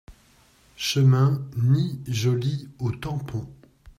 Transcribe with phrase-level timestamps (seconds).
[0.77, 3.47] Chemin Nid Joli au Tampon